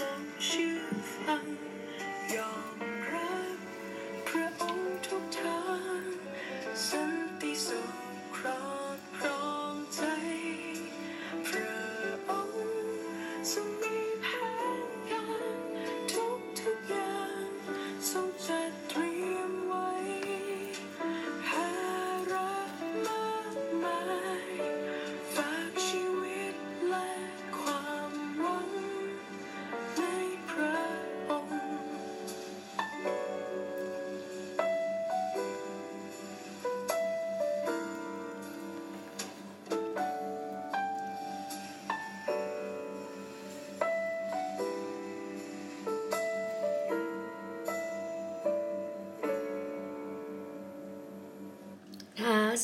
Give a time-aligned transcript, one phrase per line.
[0.00, 0.40] ำ
[2.36, 2.38] ล
[2.78, 2.79] ง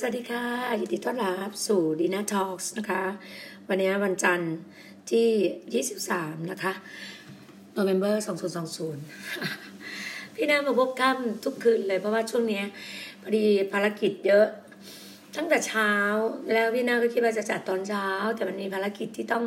[0.00, 0.44] สวัสดีค่ะ
[0.80, 3.04] ยินดีต้อนรับสู่ดีน่าทอล์กนะคะ
[3.68, 4.54] วันนี้วันจันทร์
[5.10, 6.72] ที่ 23 นะคะ
[7.76, 8.14] November
[9.06, 12.62] 2020 พี่น้ามาพบค่ำทุกคืนเลยเพราะว่าช่วงนี้
[13.22, 14.46] พอดีภารกิจเยอะ
[15.36, 15.92] ตั้งแต่เช้า
[16.52, 19.44] แล้วพี่นาก็คิดว่าจะจัดตอนเช้า แต่มันมีภารกิจที่ต้อง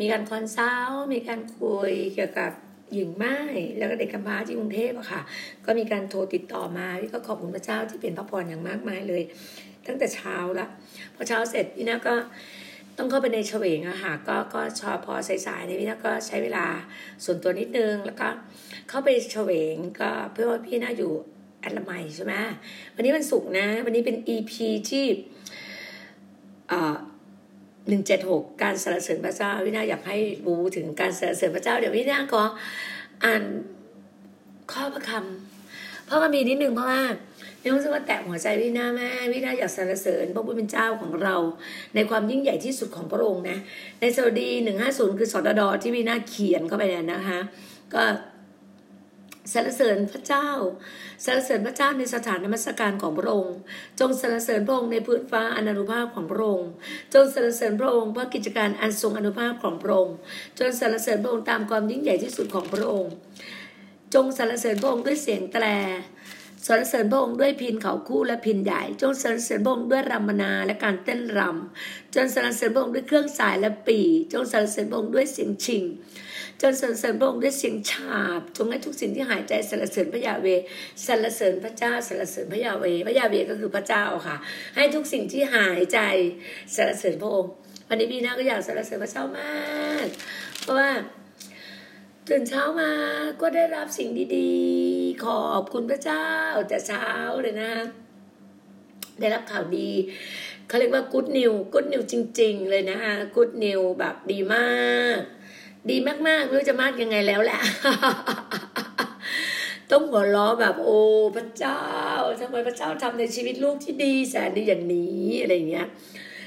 [0.00, 2.52] มีการคอนซัลท์มีการคุยเกี่ยวกับ
[2.94, 3.36] หญิงไม้
[3.78, 5.22] แล้วก็เด็กกำพร้าที่กรุงเทพอะค่ะ
[5.66, 9.22] ก็มีการโทรติดต่อมาพี่ก็ขอบคุณพระเจ้าที่เป็นพระพรอย่างมากมายเลย
[9.86, 10.66] ตั้งแต่เช้าละ
[11.14, 12.14] พอเช้าเสร็จพี่นาก็
[12.98, 15.12] ต้องเข้าไปในเฉวงอะค่ะก็ก็ชอพอ
[15.46, 16.66] สายๆเนี่ยพี่นาก็ใช้เวลา
[17.24, 18.28] ส่วนตัวนิดนึงแล้วก็
[18.88, 21.12] เข้าไปเฉวงก็เพื่อว่าพี่นาอยู่
[21.62, 22.34] อันละไมใช่ไหม
[22.94, 24.52] วันนี้วันศุกร์นะ วันนี้เป็น EP
[24.90, 25.06] ที่
[27.88, 32.42] หนึ่งเจ็ดหกการสรรเสริญพระเจ้าวินาอยากให้รู้ถึงการสรรเสริญพระเจ้า เดี๋ยววินาขอ
[33.24, 33.42] อ่าน
[34.72, 37.02] ข้อพระคำเพราะมันมีนิดนึงเพราะว่า
[37.60, 41.36] ในรู้สึกว่าแตะหัวใจวินาแม่วินาอยากสรรเสริญพระผู้เป็นเจ้าของเรา
[41.94, 43.58] ในความยิ่งใหญ่ที่สุดของพระองค์นะ
[44.00, 47.38] ในสดีหนึ่งห้าศูนย์คือสดดอที่วินาเขียนเข้าไปเนี่ยนะคะ
[47.94, 48.02] ก็
[49.52, 50.48] สรรเสริญพระเจ้า
[51.24, 53.56] สรรเสริญพระเจ้าในสถานนมัสการของพระองค์
[54.00, 56.70] จงสรรเสริญพระองค์ในพื้นฟ้าอนานุภาพของพระองค์
[57.14, 60.16] จงสรรเสริญพระองค์เพราะกิจการอันทรงอนุภาพของพระองค์
[60.58, 63.12] จงสรรเสริญพระองค์ตามความยิ่งใหญ่ที่สุดของพระองค์
[64.14, 65.64] จงสรรเสริญพระองค์ด้วยเสียงแตร
[66.66, 74.00] สรรเสริญพระองค์ด้วยพินเขาคู่และพินใหญ่ จงสรรเสริญพระองค์ด้วยรำนาและการเต้นรำจงสรรเสริญพระองค์ด้วยเครื่องสายและปี
[74.32, 75.84] จงสรรเสริญพระองค์ด้วยเสียงชิง
[76.60, 80.46] จนสรรเสริญพระองค์ด้วยเสียงฉาบ จงให้ทุกสิ่งที่หายใจสรรเสริญพระยาเว
[81.06, 84.36] สรรเสริญพระเจ้าสรรเสริญพระยาเวพระยาเวก็คือพระเจ้าค่ะ
[84.76, 85.98] ให้ทุกสิ่งที่หายใจ
[86.76, 87.52] สรรเสริญพระองค์
[87.88, 90.06] วันนี้พี่นาก็อยากสรรเสริญพระเจ้ามาก
[90.60, 90.90] เพราะว่า
[92.28, 92.90] ตื่นเช้ามา
[93.40, 96.26] ก็ได้รับสิ่งดีๆ ขอบคุณพระเจ้า
[96.68, 97.06] แต่เช้า
[97.42, 97.72] เลยนะ
[99.20, 99.90] ได้รับข่าวดี
[100.66, 104.68] เขาเรียกว่า good news good news จริง ๆ เลยนะคะ good news แบบดีมา
[105.16, 105.18] ก
[105.90, 105.96] ดี
[106.28, 107.60] มากๆไม่รู้จะมากยังไงแล้วแหละ
[109.90, 111.00] ต้องหัวล้อแบบโอ้
[111.36, 111.80] พระเจ้า
[112.40, 115.88] ทำไมพระเจ้าทำในชีวิตลูกที่ดีแสนดีอย่างนี้อะไรอย่างเงี้ย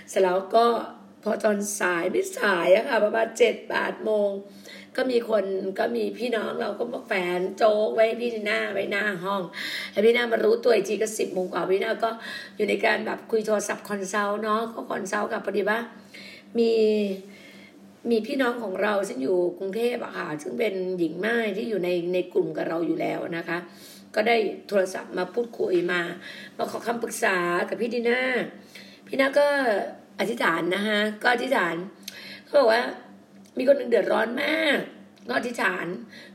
[0.09, 0.65] เสร็จแล้วก็
[1.23, 4.29] พอตอนสายไม่สายอะค่ะประมาณเจ็ดแปดโมง
[4.97, 5.45] ก็มีคน
[5.79, 9.41] ก็มีพี่น้องเราก็มาแขวนโจ๊กไว้พี่หน้าไว้หน้าห้อง
[9.91, 12.09] แล้วพี่หน้ามารู้ตัวอีกทีก็สิบโมงกว่าพี่หน้าก็
[12.55, 15.79] อยู่ในการแบบคุยโทรศัพท์ consult เนาะก็ consult กับพอดีว่า
[16.59, 16.71] มี
[18.09, 23.57] มีพี่น้องของเราซึ่งอยู่กรุงเทพอะค่ะซึ่งเป็นหญิงม่ายที่อยู่ในในกลุ่มกับเราอยู่แล้วนะคะ
[24.15, 24.37] ก็ได้
[24.67, 26.01] โทรศัพท์มาพูดคุยมา
[26.57, 27.37] มาขอคำปรึกษา
[27.69, 28.21] กับพี่ดีน่า
[29.07, 29.47] พี่น่าก็
[30.19, 31.75] อธิษฐานนะคะก็อธิษฐาน
[32.45, 32.83] เขาบอกว่า
[33.57, 34.79] มีคนหนึ่งเดือดร้อนมาก
[35.27, 35.85] ก็อธิษฐาน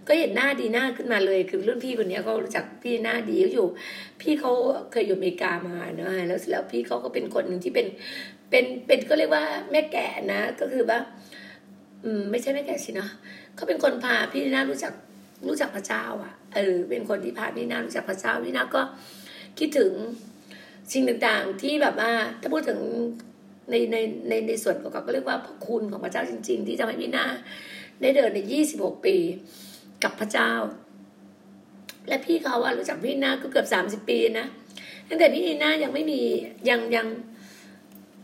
[0.06, 3.68] ก็เห็นหน้าดีหน้าขึ้นมาเลย คือรุ่นพี่คนนี้เขารู้จักพี่หน้าดีเขาอยู่
[4.20, 4.52] พี่เขา
[4.92, 7.86] เคยอยู่อเมริกามาเนอะแล้วแล้วพี่เขาก็เป็นคนหนึ่งที่เป็น
[8.50, 10.98] เป็นเป็นก็เรียกว่าแม่แก่นะ ก็คือว่า
[12.04, 13.08] อืมไม่ใช่แม่แก่สินะ
[13.54, 14.92] เขาเป็นคนพาพี่หน่ารู้จัก
[15.48, 18.82] รู้จักพระเจ้า อะเออเป็นคนที่พาพี่หน่ารู้จักพระเจ้าพี่หน่าก็
[19.58, 19.92] คิดถึง
[20.92, 22.10] สิ่งต่างๆที่แบบว่า
[22.40, 22.80] ถ้าพูดถึง
[23.70, 23.96] ในใน
[24.28, 27.26] ในในส่วนของเขาก็เรียกว่าพระคุณของพระเจ้าจริง ๆ ที่ทำให้พี่นา
[28.00, 29.16] ได้เดินในยี่สิบหกปี
[30.04, 30.50] กับพระเจ้า
[32.08, 34.46] และพี่เขาว่ารู้จักพี่นาก็เกือบสามสิบปีนะ
[35.08, 36.20] ตั้งแต่พี่น่ายังไม่มี
[36.68, 37.06] ยังยัง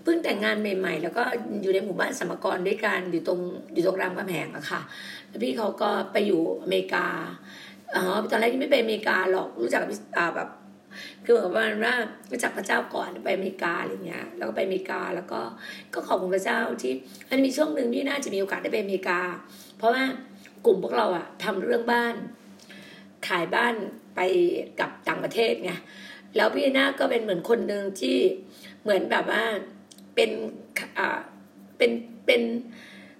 [0.02, 1.22] เพิ่งแต่งงานใหม่ ๆ แล้วก็
[1.62, 3.40] อยู่ในหมู่บ้านสมกรด้วยกันอยู่ตรง
[3.72, 4.80] อยู่ตรงรามคำแหงอะค่ะ
[5.28, 7.06] แล้วพี่เขาก็ไปอยู่อเมริกา
[7.94, 10.48] อ๋อตอนแรกยังไม่ไปอเมริกาหรอกรู้จักกับอ่าแบบ
[11.24, 11.94] คือเหมือนประมาว่า
[12.30, 15.40] รู้จักพระเจ้าก่อนไปอเมริกาอะไรเงี้ย แล้วก็ไปอเมริกาแล้วก็
[15.94, 16.92] ก็ขอบคุณพระเจ้าที่
[17.30, 19.20] มันมีช่วงหนึ่งที่น่าจะมีโอกาสได้ไปอเมริกา
[19.78, 20.04] เพราะว่า
[20.66, 22.14] กลุ่มพวกเราอะทำเรื่องบ้าน
[23.28, 23.74] ขายบ้าน
[24.16, 24.20] ไป
[24.80, 25.72] กับต่างประเทศไง
[26.36, 28.18] แล้วพี่นาก็เป็นเหมือนคนหนึ่งที่
[28.82, 29.42] เหมือนแบบว่า
[30.14, 30.30] เป็น
[30.98, 31.18] อ่า
[31.78, 31.90] เป็น
[32.26, 32.42] เป็น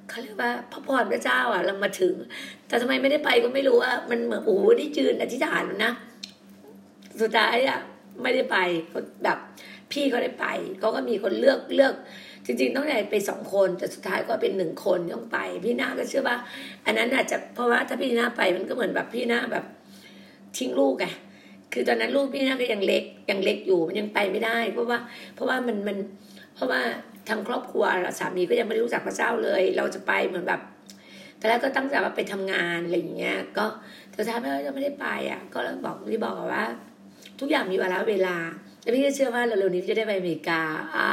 [0.09, 2.15] เขาเรียกว่าพระพรพระเจ้าอะเรามาถึง
[2.69, 5.93] แต่ทำไมไม่ได้ไปก็ไม่รู้ว่ามันเหมือนโอ้โหได้จืนอธิษฐานนะ
[7.21, 7.79] สุดท้ายอะ
[8.23, 8.57] ไม่ได้ไป
[9.25, 9.39] แบบ
[9.93, 10.47] พี่เขาได้ไป
[10.79, 11.95] เขาก็มีคนเลือกเลือก
[12.47, 16.37] จริงๆต้องได้ไปสองคนแต่สุดท้ายก็เป็นหนึ่งคนต้องไป พี่นาก็เชื่อว่า
[16.85, 19.65] อันนั้นอาจจะเพราะว่าถ้าพี่นาไปมันก็เหมือนแบบพี่นาแบบ
[20.57, 21.07] ทิ้งลูกไง
[21.73, 24.99] คือตอนนั้นลูกพี่นาก็ยังเล็กยังเล็กอยู่มันยังไปไม่ได้ เพราะว่า
[25.35, 25.97] เพราะว่ามันมัน
[26.55, 26.81] เพราะว่า
[27.29, 27.85] ทางครอบครัว
[28.19, 30.61] สามีก็ยังไม่รู้จักพระเจ้าเลย เราจะไปเหมือนแบบ
[31.39, 33.65] แต่แล้วก็ตั้งใจว่าไปทำงานอะไรอย่างเงี้ยก็
[34.11, 36.65] แต่ท้ายไม่จะไม่ได้ไปอะ ก็บอกที่บอกว่า
[37.41, 38.37] ทุกอย่างมีเวลาเวลา
[38.83, 40.61] แล้วพี่ก็เชื่อว่าเร็วๆนี้จะได้ไปอเมริกา
[40.97, 41.07] อ่า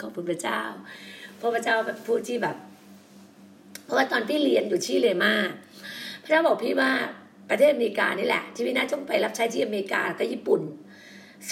[0.00, 0.60] ขอบคุณพระเจ้า
[1.36, 2.56] เพราะพระเจ้าแบบพูดที่แบบ
[3.84, 5.34] เพราะว่าตอนพี่เรียนอยู่ที่เลมา
[6.22, 6.90] พระเจ้าบอกพี่ว่า
[7.50, 10.60] ประเทศอเมริกานี่แหละ ที่พี่น่าต้องไปรับใช้ที่อเมริกากับญี่ปุ่น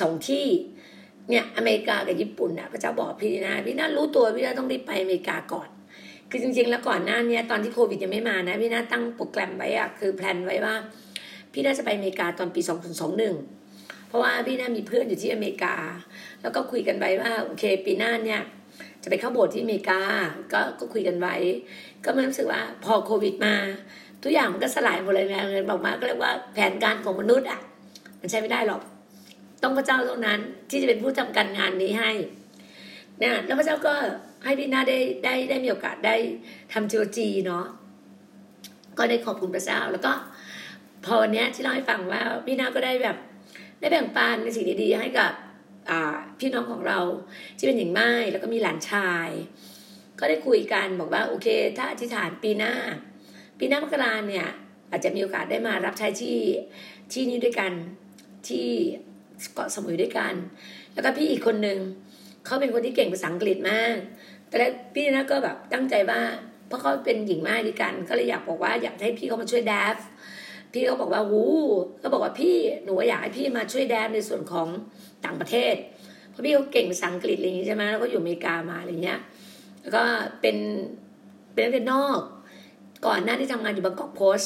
[0.00, 0.46] สองที่
[1.30, 5.68] เนี่ยอเมริกากับญี่ปุ่นนะพระเจ้าบอกพี่นะพี่น่ารู้ตัวพี่น่าต้องรีบไปอเมริกาก่อน
[6.30, 10.74] คือจริง ๆ แล้วก่อนหน้านี้ตอนที่โควิดยังไม่มานะพี่น่าตั้งโปรแกรมไว้อะคือแพลนไว้ว่า
[11.52, 13.34] พี่น่าจะไปอเมริกาตอนปีสองสองหนึ่ง
[14.12, 15.74] เพราะว่าพี่น่ามีเพื่อนอยู่ที่อเมริกา
[16.42, 18.42] แล้วก็คุยกันไว้ว่าโอเค ปีหน้าเนี่ย
[19.02, 20.00] จะไปเข้าโบสถ์ที่อเมริกา
[20.52, 21.36] ก็ก็คุยกันไว้
[22.04, 23.54] ก็มันรู้สึกว่าพอโควิดมา
[24.22, 27.60] ทุกอย่างมันก็สลายหมดเลยไงเงินบอกมาก็เรียกว่าแผนการของมนุษย์อะ
[28.20, 28.82] มันใช้ไม่ได้หรอก
[29.62, 32.12] ต้องพระเจ้าเท่านั้นที่จะเป็นผู้ทำการงานนี้ให้
[33.18, 33.94] เนี่ยแล้วพระเจ้าก็
[34.44, 36.16] ให้พี่นาได้ได้ได้มีโอกาสได้
[36.72, 37.64] ทำจีโอจีเนาะ
[38.98, 40.12] ก็ได้ขอบคุณพระเจ้าแล้วก็
[41.04, 43.16] พอวันนี้ที่เล่าให้ฟังว่าพี่นาก็ได้แบบ
[43.82, 45.32] ได้แบ่งปันในสิ่งดีๆให้กับ
[46.38, 47.00] พี่น้องของเรา
[47.56, 49.28] ที่เป็นหญิงไม้แล้วก็มีหลานชาย
[50.18, 52.74] ก็ได้คุยกันบอกว่าโอเค ถ้าอธิษฐานปีหน้า
[53.58, 54.48] ปีหน้ามกราเนี่ย
[54.90, 56.38] อาจจะมีโอกาสได้มารับใช้ที่
[57.12, 57.72] ที่นี่ด้วยกัน
[58.48, 58.68] ที่
[59.54, 60.34] เกาะสมุยด้วยกัน
[60.94, 61.78] แล้วก็พี่อีกคนนึง
[62.44, 63.96] เขาเป็นคนที่เก่งภาษาอังกฤษมาก
[64.48, 66.20] แต่แล้วพี่นะก็แบบตั้งใจว่า
[66.66, 69.96] เพราะเขาเป็นหญิงไม้ด้วยกัน ก็เลยอยากบอกว่าอยากให้พี่เขามาช่วยดฟ
[70.72, 71.56] พี่เขาบอกว่าวู้
[72.02, 74.68] ก็บอกว่าพี่หนูอยากให้พี่มาช่วยแดนในส่วนของ
[75.24, 75.74] ต่างประเทศ
[76.30, 79.20] เพราะพี่เขาเก่งภาษาอังกฤษอะไรอย่างนี้ใช่ไหมแล้วก็อยู่อเมริกามาอะไรเงี้ย
[79.82, 80.02] แล้วก็
[80.40, 80.56] เป็น
[81.52, 82.20] เป็นนักเรียนนอก
[83.06, 84.38] ก่อนหน้าที่ทำงานอยู่บางกอกโพส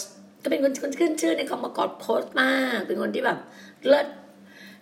[0.43, 3.39] ก็เป็นคนขึ้นชื่อในของบางกอกโพสมาก เป็นคนที่แบบ
[3.87, 4.07] เลิศ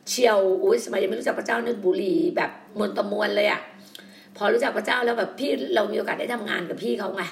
[0.08, 3.60] เชียวอุ้ยสมัยยังไม่รู้จักพระเจ้านึกบุรีแบบมวลตะมวลเลยอะ
[4.36, 7.22] พอรู้จักพระเจ้าแล้วแบบพี่เรามีโอกาสได้ทำงานกับพี่เขาไง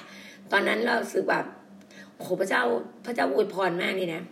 [0.51, 1.45] ตอนนั้นเราสึกแบบ
[2.23, 2.63] โอ้โหพระเจ้า
[3.05, 4.23] พระเจ้าอวยพรมากนี่นะ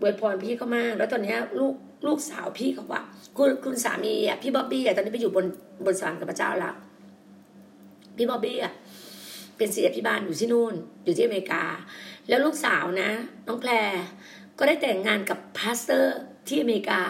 [0.00, 1.74] อวยพรพี่เขามาก แล้วตอนนี้ลูก
[2.06, 3.02] ลูกสาวพี่เขาว่า
[3.36, 5.46] คุณคุณสามีอะพี่บ๊อบบี้อะตอนนี้ไปอยู่บน
[5.84, 6.74] บนสวรรค์กับพระเจ้าแล้ว
[8.16, 8.72] พี่บ๊อบบี้อะ
[9.56, 10.74] เป็นศิษยาภิบาลอยู่ที่นู่น
[11.04, 11.64] อยู่ที่อเมริกา
[12.28, 13.10] แล้วลูกสาวนะ
[13.46, 13.70] น้องแพร
[14.58, 16.16] ก็ได้แต่งงานกับ pastor
[16.48, 17.02] ที่อเมริกา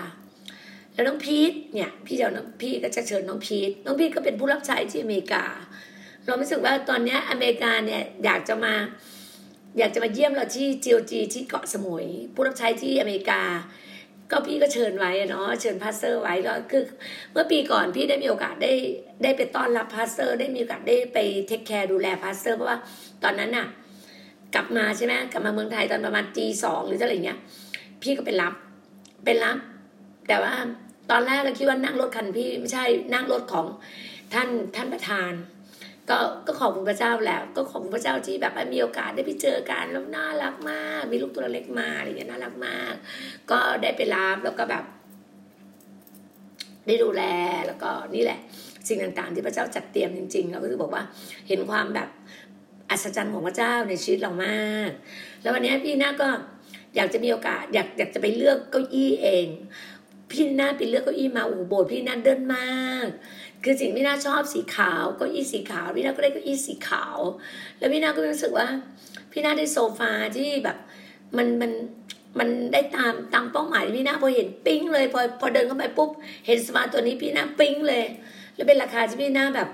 [0.93, 5.45] แล้วน้องพีทเนี่ย พี่จะน้องพี่ก็จะเชิญน้องพีทน้องพีทก็เป็นผู้รับใช้ที่อเมริกา
[6.27, 8.75] เรารู้สึกว่าตอนนี้อเมริกาเนี่ยอยากจะมา
[9.79, 13.43] อยากจะมาเยี่ยมเราที่ GOG ที่เกาะสมุย ผู้รับใช้ที่อเมริกา
[14.31, 16.85] ก็พี่ก็เชิญไว้เนาะเชิญ pastor ไว้ก็คือ
[17.33, 18.73] เมื่อปีก่อนพี่ได้มีโอกาสได้
[19.23, 22.79] ได้ไปต้อนรับ pastor ได้มีโอกาสได้ไป take care ดูแล pastor เพราะว่า
[23.23, 23.67] ตอนนั้นน่ะ
[24.55, 27.39] กลับมาใช่ไหมกลับมาเมืองไทยตอนประมาณตีสองหรืออะไรเงี้ย
[28.03, 28.55] พี่ก็ไปรับ
[29.25, 29.59] ไปรับ
[30.29, 30.55] แต่ว่า
[31.11, 33.67] ตอนแรกเราคิดว่านั่งรถคันพี่ไม่ใช่นั่งรถของ
[34.35, 35.33] ท่านท่านประธาน
[36.13, 42.95] ก็ก็ขอบคุณพระเจ้าแล้ว ก็ขอบคุณพระเจ้าที่แบบมีโอกาสได้ไปเจอกันแล้วน่ารักมาก มีลูกตัวเล็กมาอะไรอย่างเงี้ยน่ารักมาก
[43.51, 44.85] ก็ได้ไปรับแล้วก็แบบ
[46.87, 47.23] ได้ดูแล
[47.67, 48.39] แล้วก็นี่แหละ
[48.89, 51.03] สิ่งต่างๆ ที่พระเจ้าจัดเตรียมจริงๆเราก็คือบอกว่า
[51.49, 52.09] เห็นความแบบ
[52.91, 54.91] อัศจรรย์ของพระเจ้าในชีวิตเรามาก
[55.43, 56.29] แล้ววันนี้พี่น้าก็
[56.97, 59.47] อยากจะมีโอกาส อยากอยากจะไปเลือกเก้าอี้เอง
[60.33, 63.07] พี่น้าไปเลือกเก้าอี้มาอ้โบสถพี่น้าเดินมาก
[63.65, 67.17] คือสิ่งพี่นาชอบสีขาวก็อี้สีขาวพี่นาก็ได้ก็อี้สีขาว
[67.79, 68.67] แล้วพี่นาก็รู้สึกว่า
[69.33, 70.77] พี่นาได้โซฟาที่แบบ
[71.37, 71.73] มันมัน
[72.39, 76.11] มันได้ตามตามเป้าหมายพี่นาพอเห็นปิ้งเลยพอพอเดินเข้าไปปุ๊บ
[76.47, 78.05] เห็นสมาตัวนี้พี่นาปิ้งเลย
[78.55, 79.69] แล้วเป็นราคาที่พี่นาแบบ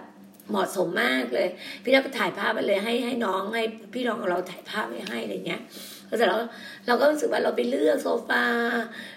[0.50, 1.49] เหมาะสมมากเลย
[1.85, 3.62] พี่นาก็ถ่ายภาพไปเลยให้ให้น้องให้
[3.95, 5.61] พี่น้องของเราถ่ายภาพไว้ให้อะไรเงี้ย
[6.07, 6.40] แล้วเสร็จแล้ว
[6.87, 8.45] เราก็รู้สึกว่าเราไปเลือกโซฟา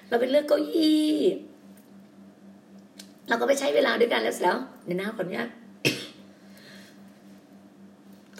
[0.09, 1.11] เราไปเลือกเก้าอี้
[3.31, 5.41] เราก็ไปใช้เวลาด้วยกันแล้วเสร็จแล้วในหน้าคนนี้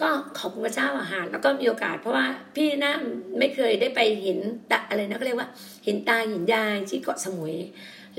[0.00, 0.08] ก็
[0.38, 2.92] ขอบคุณพระเจ้าอาหารแล้วก็มีโอกาส เพราะว่าพี่น่า
[3.38, 4.38] ไม่เคยได้ไปเห็น
[4.72, 5.48] ตาอะไรนะก็เรียกว่า
[5.84, 7.54] เห็นตาเห็นยายที่เกาะสมุย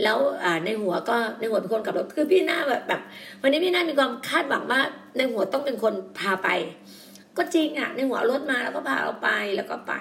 [0.04, 0.18] แล้ว
[0.66, 3.02] ในหัวก็ในหัวเป็นคนกับรถคือพี่หน้าแบบแบบ
[3.42, 4.80] วันนี้พี่หน้ามีความคาดหวังว่า
[5.18, 6.50] ในหัวต้องเป็นคนพาไป
[7.38, 9.94] ก็จริงอะ ในหัวรถมาแล้วก็พาเราไปแล้วก็ไป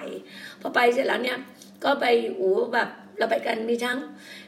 [0.61, 1.39] พอไปเสร็จแล้วเนี่ย
[1.85, 2.07] ก็ไป
[2.39, 2.89] อูแบบ
[3.19, 3.99] เราไปกันมีทั้ง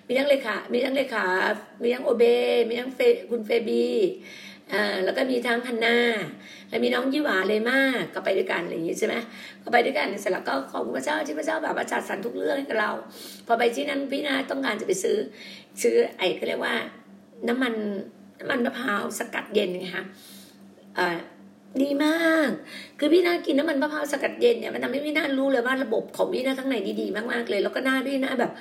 [0.07, 1.27] มีทั้งเลขา มีทั้งเลขา
[1.83, 2.25] มีทั้งโอเบ
[2.69, 3.87] มีทั้งเฟคุณเฟบี
[4.73, 5.99] อ่าแล้วก็มีทั้งฮันนา
[6.69, 9.15] แล้วมีน้องยี่หวาเลยมากก็ไปด้วยกันอะไรอย่างงี้ใช่ไหม
[9.65, 12.91] ก็ไปด้วยกันเสร็จแล้วก็ขอบคุณพระเจ้าที่พระเจ้าแบบว่าจัดสรรทุกเรื่องให้กับเรา
[13.47, 15.17] พอไปที่นั่นพี่นาต้องการจะไปซื้อ
[15.83, 16.75] ซื้อไอ้เขาเรียกว่า
[17.49, 17.75] น้ำมัน
[18.41, 20.05] น้ำมันมะพร้าวสกัดเย็นไงคะ
[20.99, 21.09] อ่า
[21.83, 22.51] ดีมาก
[22.99, 28.53] คือพี่นากินน้ำมันมะพร้าวสกัดเย็นเนี่ยมันทำให้พี่นารู้เลยว่าระบบของพี่นาข้างในดีๆมากๆเลย แล้วก็หน้าพี่นาแบบ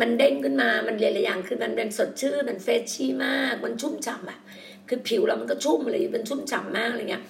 [0.00, 4.38] มันเด้งขึ้นมา มันเรียนระอย่างคือมันเป็นสดชื่น มันเฟรชชี่มาก มันชุ่มฉ่ำอะ
[4.88, 7.22] คือผิวเรามันก็ชุ่มเลยมันชุ่มฉ่ำมากอะไรเงี้ย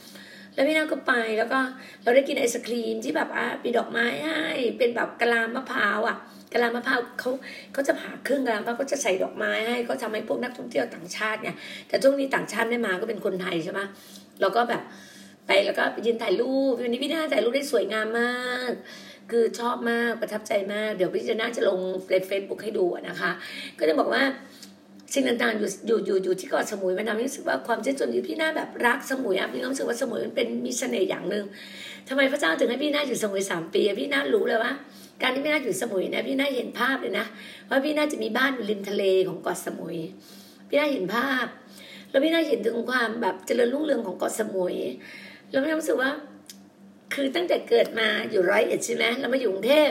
[0.54, 1.58] แล้วพี่นาก็ไปแล้วก็
[2.02, 4.40] เราได้กินไอศครีมที่แบบอะมีดอกไม้ให้
[4.78, 6.16] เป็นแบบกะลามะพร้าวอะ
[6.52, 7.30] กะลามะพร้าวเขา
[7.72, 11.56] เขาจะผ่าครึ่งกะลามะพร้าวเขาจะใส่ดอกไม้ให้เขาทำให้พวกนักท่องเที่ยวต่างชาติเนี่ย
[11.88, 13.80] แต่ช่วงนี้ต่างชาติไม่มาก็เป็นคนไทยใช่ไหม
[14.40, 14.82] เราก็แบบ
[15.46, 18.72] ไปแล้วก็ไปยืนถ่ายรูปวันนี้พี่นาถ่ายรูปได้สวยงามมาก
[19.30, 23.30] คือชอบมากประทับใจมาก เดี๋ยวพี่จะน่าจะลงเฟซบุ๊กให้ดูนะคะ
[23.78, 24.22] ก็จะบอกว่า
[25.14, 31.44] สิ่งต่างๆอยู่อยู่อยู่อยู่ที่เกาะสมุยมันทำให้รู้สึกว่าความเชื่อจนอยู่พี่หน้าแบบรักสมุยอะพี่รู้สึกว่าสมุยมันเป็นมีเสน่ห์อย่างหนึ่ง
[32.08, 34.72] ทำไมพระเจ้าถึงให้พี่หน้าอยู่สมุยสามปีพี่หน้ารู้เลยว่า
[35.22, 37.26] การที่พี่หน้าอยู่สมุยนี่ยพี่หน้าเห็นภาพเลยนะ
[37.70, 39.96] ว่าพี่หน้าจะมีบ้านอยู่ริมทะเลของเกาะสมุย
[40.68, 41.46] พี่หน้าเห็นภาพ
[42.10, 44.74] แล้วพี่หน้าเห็นถึงความแบบเจริญรุ่งเรืองของเกาะสมุย
[45.50, 46.10] แล้วพี่น้ารู้สึกว่า
[47.16, 49.90] คือตั้งแต่เกิดมาอยู่ร้อยเอ็ดใช่ไหมเรามาอยู่กรุงเทพ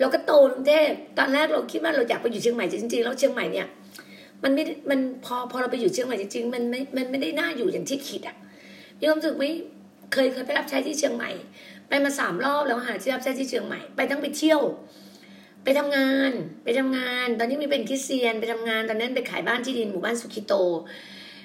[0.00, 3.66] เราก็โตกรุงเทพตอนแรกเราคิดว่าเราอยากไปอยู่เชียงใหม่จริงๆแล้วเชียงใหม่เนี่ย
[4.42, 8.36] มันไม่มันพอพอเราไปอยู่เชียงใหม่จริงๆมันไม่มันไม่ได้น่าอยู่อย่างที่คิดอะ
[8.98, 9.50] มีความรู้สึกไม่
[10.12, 11.30] เคยเคยไปรับใช้ที่เชียงใหม่
[11.88, 14.60] ไปมาสามรอบแล้วหาที่รับใช้ที่เชียงใหม่ ไปทั้งไปเที่ยว
[15.64, 16.32] ไปทำงาน
[16.64, 20.54] ไปทำงาน ตอนนี้มีเป็นคริสเตียน ไปทำงานตอนนั้นไปขายบ้านที่ดินหมู่บ้านสุขิโต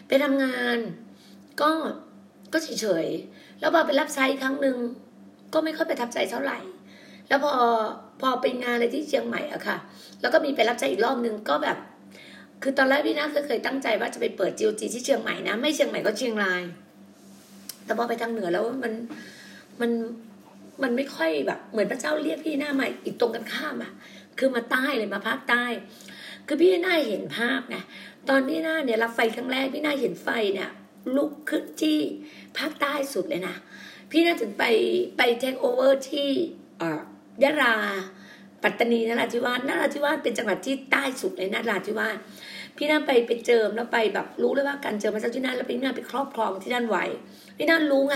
[0.08, 0.78] ไปทำงาน
[1.62, 1.72] ก็
[2.54, 4.78] ก็เฉยๆแล้วพอไปรับใช้ครั้งหนึ่ง
[5.54, 6.60] ก็ไม่ค่อยประทับใจเท่าไหร่
[7.28, 7.52] แล้วพอ
[8.22, 9.78] พอไปงานอะไรที่เชียงใหม่อะค่ะ
[10.22, 11.78] แล้วก็มีไปรับใช้อีกรอบนึงก็แบบ
[12.64, 16.64] คือตอนแรกพี่นาเคยตั้งใจว่าจะไปเปิดจีโอจีที่เชียงใหม่นะ ไม่เชียงใหม่ก็เชียงราย
[17.86, 18.94] แต่พอไปทางเหนือแล้วมัน
[19.82, 19.92] มัน
[20.84, 23.92] มันไม่ค่อยแบบ เหมือนพระเจ้าเรียกพี่หน้าใหม่อีกตรงกันข้ามอะ
[24.40, 25.66] คือมาใต้เลยมาภาคใต้
[26.48, 27.78] คือพี่หน้าเห็นภาพไง
[28.30, 30.70] ตอนพี่หน้าเนี่ยรับไฟครั้งแรกพี่หน้าเห็นไฟเนี่ย
[31.16, 32.00] ลุกขึ้นที่
[32.58, 33.56] ภาคใต้สุดเลยนะ
[34.18, 34.66] พี่น่าถึงไป
[35.18, 36.30] ไปเทคโอเวอร์ที่
[37.44, 37.74] ยะรา
[38.64, 42.18] ปัตตานีนราธิวาสนราธิวาสเป็นจังหวัดที่ใต้สุดเลยนราธิวาส
[42.78, 47.06] พี่น่าไปไปเจิมแล้วไปแบบรู้เลยว่าการเจิมพระเจ้าที่นั่นแล้วพี่น่าไปครอบครองที่นั่นไว้
[47.58, 48.16] พี่น่ารู้ไง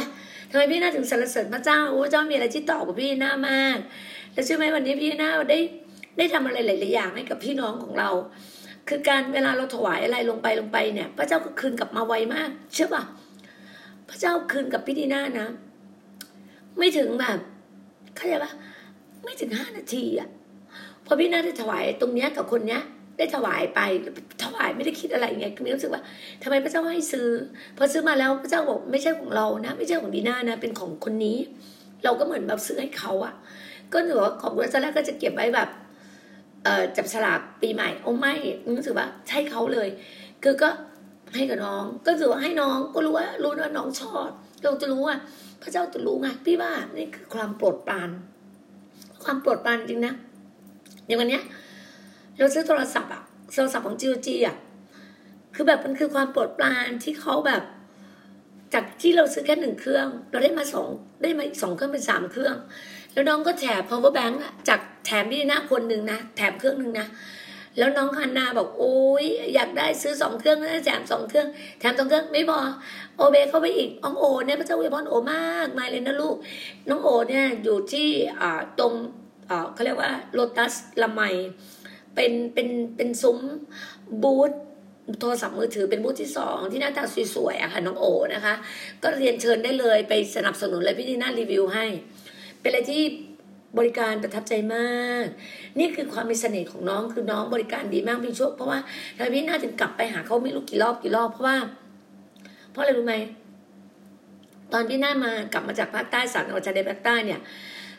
[0.50, 3.78] ทำไมพี่น่าถึงสรรเสริญพระเจ้าพระเจ้ามีอะไรที่ต่อกับพี่น่ามาก
[4.34, 5.60] แล้วใช่ไหมวันนี้พี่น่าได้
[6.18, 8.10] ได้ทำอะไรหลายๆอย่างให้กับพี่น้องของเรา
[8.90, 13.04] คือการเวลาเราถวายอะไรลงไปลงไปเนี่ย พระเจ้าก็คืนกลับมาไวมากเชื่อป่ะ
[14.10, 15.50] พระเจ้าคืนกับพี่ดีน่านะ
[16.78, 17.40] ไม่ถึงแบบ
[18.16, 18.52] เข้าใจปะ
[19.24, 20.30] ไม่ถึงห้านาทีอะ
[21.06, 22.82] พอพี่น่าได้ถวายตรงเนี้ยกับคนเนี้ย
[23.18, 23.80] ได้ถวายไป
[24.44, 26.02] ถวายไม่ได้คิดอะไรไงมีรู้สึกว่า
[26.44, 27.28] ทำไมพระเจ้าให้ซื้อ
[27.78, 31.38] พอซื้อมาแล้วพระเจ้าบอกไม่ใช่ของเรานะ ไม่ใช่ของดีน่านะ เป็นของคนนี้
[32.04, 33.34] เราก็เหมือนแบบซื้อให้เขาอะ
[33.94, 35.70] ก็หนูว่าของบริษัทแรกก็จะเก็บไว้แบบ
[36.64, 38.34] เอจับฉลากปีใหม่โอ้ไม่
[38.78, 39.90] รู้สึกว่าใช่เขาเลย
[40.44, 40.70] คือก็
[41.36, 44.30] ให้กับน้อง ก็ถือว่าให้น้องก็รู้ว่ารู้ว่าน้องชอบ
[44.64, 45.16] เราจะรู้ว่า
[45.62, 48.10] พระเจ้าจะรู้ไงพี่ว่านี่คือความโปรดปราน
[49.24, 50.14] ความโปรดปรานจริงนะ
[51.06, 51.44] อย่างวันเนี้ย
[52.38, 53.22] เราซื้อโทรศัพท์อะ
[53.54, 54.58] โทรศัพท์ของจีโอจีอะ
[55.56, 57.64] คือแบบมันคือความโปรดปรานที่เขาแบบ
[58.74, 60.88] จากที่เราซื้อแค่หนึ่งเครื่อง เราได้มาสอง
[61.22, 62.56] ได้มาอีกสองเครื่องเป็นสามเครื่อง
[63.14, 67.08] แล้วน้องก็แถม power bank อะจากแถมพี่หน้าคนหนึ่งนะแถมเครื่องหนึ่งนะ
[67.78, 71.48] แล้วน้องคันนาบอกโอ้ยอยากได้ซื้อสองเครื่องนะแถมสองเครื่อง
[71.80, 72.60] แถมสองเครื่องไม่พอ
[73.18, 76.36] โอเบเข้าไปอีกน้องโอเนี่ยพระเจ้าอวยพรโอมากมายเลยนะลูก
[76.90, 78.08] น้องโอเนี่ยอยู่ที่
[78.42, 78.94] อ่าตรง
[79.50, 81.22] อ่าเขาเรียกว่าโลตัสละไม
[82.16, 83.40] เป็นเป็นเป็นซุ้ม
[84.24, 84.52] บูธ
[85.20, 87.04] โทรศัพท์มือถือเป็นบูธที่สองที่หน้าตา
[87.36, 88.54] สวยๆอะค่ะน้องโอนะคะ
[89.04, 91.86] ก็เรียนเชิญได้เลยไปสนับสนุนเลยพี่ที่น่ารีวิวให้
[92.62, 93.04] เป็นอะไรที่
[93.78, 95.26] บริการประทับใจมาก
[95.80, 98.80] นี่คือความมีเสน่ห์ของน้องคือน้องบริการดีมากพี่ช่วเพราะว่า
[99.16, 101.58] ทำไมพี่น่าถึงกลับไปหาเขาไม่รู้กี่รอบกี่รอบเพราะว่า
[102.72, 103.16] เพราะอะไรรู้ไหม
[104.74, 107.40] ตอนพี่หน้ามากลับมาจากภาคใต้สันออกจากในภาคใต้เนี่ย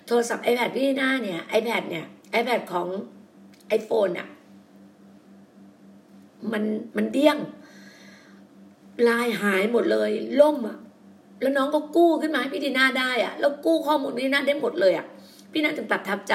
[0.06, 2.04] โทรศัพท์ iPad พี่หน้าเนี่ย iPad เนี่ย
[2.40, 2.86] iPad ของ
[3.78, 4.28] iPhone อะ
[6.52, 6.62] มัน
[6.96, 7.38] มันเดี้ยง
[9.08, 10.10] ลายหายหมดเลย
[10.40, 10.78] ล่มอะ
[11.40, 15.06] แล้วน้องก็กู้ขึ้นมาให้พี่ดีน่าได้อะแล้วกู้ข้อมูลพี่ดีน่าได้หมดเลยอะ
[15.52, 16.34] พี่น่าจึงประทับใจ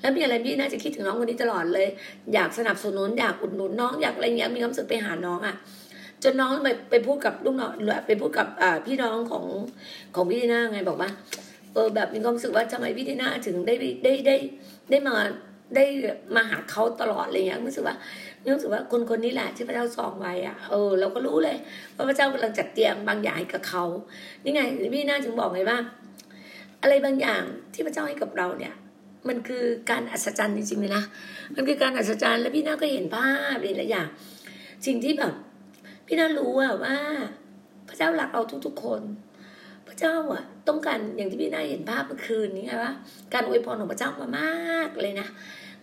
[0.00, 1.88] แล้วมีอะไรพี่น่าจะคิดถึงน้องคนนี้ตลอดเลย
[2.34, 5.56] อยากสนับสนุนอยากอุดหนุนน้องอยากอะไรเงี้ยมีความสึกไปหาน้องอะ
[6.22, 7.70] จนน้องไปไปพูดกับลูกน้อง
[8.06, 8.48] ไปพูดกับ
[8.86, 9.44] พี่น้องของ
[10.14, 11.10] ของพี่ดีน่าไงบอกว่า
[11.72, 14.36] เออแบบมีความรู้สึกว่าทำไมพี่ดีน่าถึงได้ได้ได้
[14.90, 15.14] ได้มา
[15.76, 15.84] ได้
[16.34, 17.96] มาหาเขาตลอดอะไรเงี้ยรู้สึกว่า
[18.54, 21.56] รู้สึกว่าคนคนนี้แหละที่พระเจ้าส่องไว้อะเออเราก็รู้เลย
[21.96, 23.84] ว่าพระเจ้ากำลังจัดเตรียมบางอย่างให้กับเขา
[24.44, 24.60] นี่ไง
[24.94, 25.78] พี่น่าจึงบอกไงว่า
[26.82, 27.42] อะไรบางอย่าง
[27.74, 28.74] ที่พระเจ้าให้กับเราเนี่ย
[29.28, 31.04] มันคือการอัศจรรย์จริงๆเลยนะ
[31.54, 34.08] มันคือการอัศจรรย์แล้วพี่น่าก็เห็นภาพเห็นหลายอย่าง
[34.86, 35.32] สิ่งที่แบบ
[36.06, 36.96] พี่น่ารู้อะว่า
[37.88, 39.02] พระเจ้ารักเราทุกๆคน
[39.88, 42.92] พระเจ้าอะต้องการอย่างที่พี่น่าเห็นภาพเมื่อคืนนี้ไงว่า
[43.34, 45.28] การอวยพรของพระเจ้ามามากเลยนะ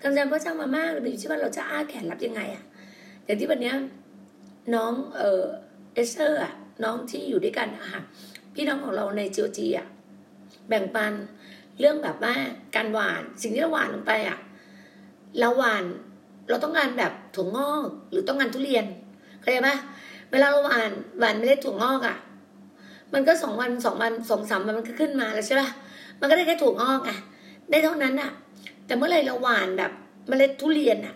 [0.02, 2.63] การแสดงพระเจ้ามามากเลยอยู่ที่ว่าเราจะอ้าแขนรับยังไงอะ
[3.26, 3.76] อย่างที่วันเนี้ย
[4.76, 5.43] น้องเออ
[5.93, 8.02] เอสเตอร์อะน้องที่อยู่ด้วยกันอะค่ะ
[8.54, 9.88] พี่น้องของเราในจีโอจีอะ
[10.69, 11.13] แบ่งปัน
[11.80, 12.34] เรื่องแบบว่า
[12.75, 14.38] การหวานสิ่งที่เราหวานลงไปอะ
[15.39, 15.84] เราหวาน
[16.49, 18.86] เราต้องการแบบถั่วงอกหรือต้องการทุเรียน
[19.39, 19.75] เข้าใจปะ
[20.32, 22.17] เวลาเราหวานหวานไม่ได้ถั่วงอกอะ
[23.13, 25.69] มันก็สองวันสองวันสองสามวันมันก็ขึ้นมาแล้วใช่ปะ
[26.19, 27.17] มันก็ได้แค่ถั่วงอกอะ
[27.71, 28.32] ได้เท่านั้นอะ
[28.86, 29.91] แต่เมื่อไรเราหวานแบบ
[30.28, 31.15] เมล็ดทุเรียนอะ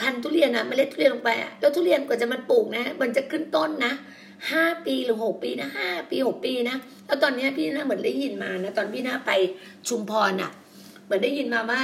[0.00, 3.92] พันทุเรียนอะเมล็ดทุเรียนลงไปอะแล้วทุเรียนกว่าจะมันปลูกนะ มันจะขึ้นต้นนะ
[4.50, 9.30] ห้าปีหรือหกปีนะห้าปีหกปีนะแล้วตอนนี้พี่น่าเหมือนได้ยินมานะตอนพี่น่าไป
[9.88, 10.50] ชุมพรอะ
[11.04, 11.80] เหมือนได้ยินมาว่า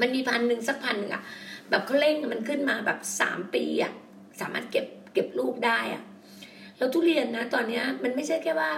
[0.00, 1.22] มันมีพันหนึ่งสักพันหนึ่งอะ
[1.70, 3.92] แบบเขาเร่งมันขึ้นมาแบบสามปีอะ
[4.40, 6.02] สามารถเก็บเก็บลูกได้อะ
[6.78, 8.70] แล้วทุเรียนนะ ตอนเนี้ย มันไม่ใช่แค่ว่า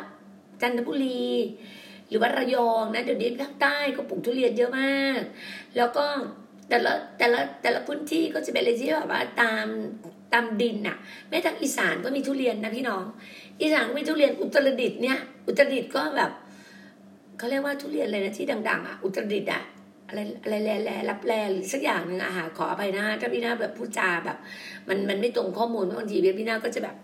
[0.60, 1.28] จันทบุรี
[2.08, 5.20] หรือว่าระยองนะเดี๋ยวนี้ภาคใต้ก็ปลูกทุเรียนเยอะมาก
[5.76, 6.06] แล้วก็
[6.68, 9.66] แต่ละแต่ละแต่ละพื้นที่ก็จะเป็นอะไรที่แบบว่าตาม
[10.34, 10.96] ตามดินน่ะ
[11.28, 13.04] แม้ทางอีสานก็มีทุเรียนนะพี่น้อง
[13.60, 16.30] อีสานก็มีทุเรียนอุตรดิตถ์เนี่ย อุตรดิตถ์ก็แบบ
[17.38, 19.62] เขาเรียกว่าทุเรียนอะไรนะที่ดัง ๆอะอุตรดิตถ์อะ
[20.08, 24.38] อะไรอะไรแลแลรับแลหรือสักอย่างหนึ่งอะค่ะขออภัยนะถ้าพี่นาแบบพูดจาแบบ
[24.88, 26.96] มันมันไม่ตรงข้อมูลบางทีพี่นาก็จะแบบ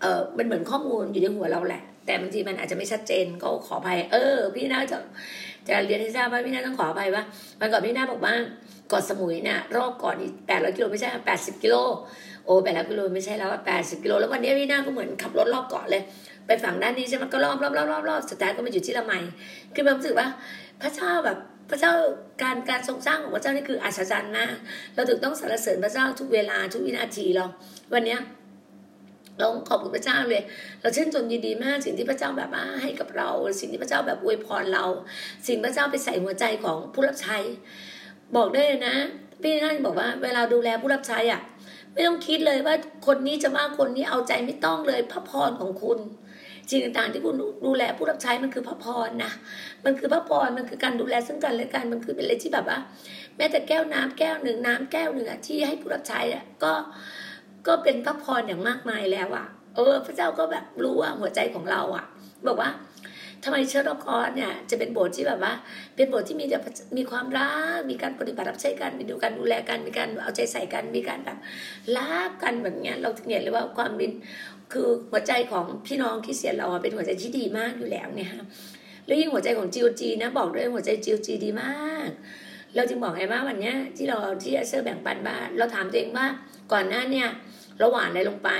[0.00, 4.98] เออมันเหมือนข้อมูลอยู่ในหัวเราแหละ แต่บางทีมันอาจจะไม่ชัดเจนก็ขออภัย เออ พี่นาจะ
[5.68, 7.24] จะเรียนให้ทราบว่าพี่นาต้องขออภัยว่า
[7.60, 8.34] มันก่อนพี่นาบอกว่า
[8.88, 11.74] เกาะสมุยเนี่ยรอบเกาะนี่แปดร้อยกิโลไม่ใช่แปดสิบกิโล
[12.46, 16.02] โอ้แปดร้อยกิโลไม่ใช่แล้วแปดสิบกิโลแล้ววันนี้พี่นาก็เหมือนขับรถรอบเกาะเลย
[16.46, 19.14] ไปฝั่งด้านนี้ใช่ไหมก็รอบรอบรอบรอบรอบสุดท้ายก็มาอยู่ที่ละไม
[19.74, 20.28] คือแบบรู้สึกว่า
[20.82, 21.38] พระเจ้าแบบ
[21.70, 21.92] พระเจ้า
[22.42, 24.54] การการทรงสร้างของพระเจ้านี่คืออัศจรรย์มาก
[24.94, 27.46] เราถึงต้องสรรเสริญพระเจ้าทุกเวลาทุกวินาทีเรา
[27.92, 28.20] วันเนี้ย
[29.38, 30.42] เราขอบคุณพระเจ้าเลย
[30.80, 33.28] เราชื่นชมยินดีมากสิ่งที่พระเจ้าแบบว่าให้กับเรา
[33.60, 34.84] สิ่งที่พระเจ้าแบบอวยพรเรา
[35.46, 37.36] สิ่งพระเจ้าไปใส่หัวใจของผู้รับใช้
[38.36, 38.96] บอกได้เลยนะ
[39.42, 41.40] พี่นั่นบอกว่าเวลาดูแลผู้รับใช้อะ
[41.92, 42.74] ไม่ต้องคิดเลยว่า
[43.06, 45.98] คนนี้จะว่าคนนี้เอาใจไม่ต้องเลยพระพรของคุณ
[46.70, 49.32] สิ่งต่างๆที่คุณดูแลผู้รับใช้มันคือพระพรนะ
[49.84, 52.78] มันคือพระพร มันคือการดูแลซึ่งกันและกันมันคือเป็นอะไรที่แบบว่า
[53.36, 56.72] แม้แต่แก้วน้ำแก้วหนึ่งน้ำแก้วหนึ่งที่ให้ผู้รับใช้อะก็
[57.66, 62.04] ก็เป็นพระพรอย่างมากมายแล้วอะเออ พระเจ้าก็แบบรู้ว่าหัวใจของเราอะ
[62.46, 62.70] บอกว่า
[63.44, 65.52] ทำไม church คอร์เนี่ยจะเป็นโบสถ์ที่แบบว่า
[65.96, 66.58] เป็นโบสถ์ที่มีแต่
[66.96, 71.38] มีความรัก มีการปฏิบัติรับใช้กัน มีดูการดูแลกัน มีการเอาใจใส่กัน มีการแบบ
[71.96, 74.10] รักกันแบบเนี้ยเราถึงเห็นเลยว่าความเป็น
[74.72, 78.44] คือหัวใจของพี่น้องคริสเตียนเราเป็นหัวใจที่ดีมากอยู่แล้วเนี่ยค่ะ
[79.06, 82.08] แล้วยิ่งหัวใจของ GOG นะบอกด้วยหัวใจ GOG ดีมาก
[82.74, 86.26] เราจึงบอกไงว่าวันเนี้ยที่เราที่เซอร์แบ่งปันบ้านเราถามตัวเองว่า
[86.72, 87.28] ก่อนหน้าเนี่ย
[87.78, 88.50] เราหวานอะไรลงไป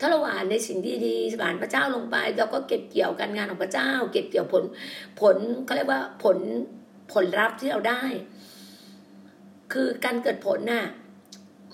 [0.00, 4.64] ถ้าเราหวานในสิ่งที่ดีหวานพระเจ้าลงไปเราก็เก็บเกี่ยวการงานของพระเจ้า เก็บเกี่ยวผล
[5.20, 6.38] ผลเขาเรียกว่าผล
[7.12, 8.02] ผลลัพธ์ที่เราได้
[9.72, 10.84] คือการเกิดผลน่ะ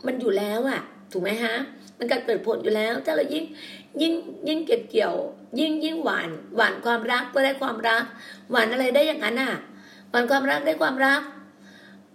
[0.07, 0.81] มันอยู่แล้วอะ
[1.13, 1.55] ถูกไหมฮะ
[1.99, 3.45] มันการเกิดผลอยู่แล้วถ้าเรายิ่ง
[4.01, 4.15] ยิ่ง
[4.49, 5.15] ยิ่งเก็บเกี่ยว
[5.61, 8.05] ยิ่งยิ่งหวานหวานความรักก็ได้ความรัก
[8.51, 9.53] หว่านอะไรได้อย่างนั้นอะ
[10.11, 11.23] หว่านความรักได้ความรัก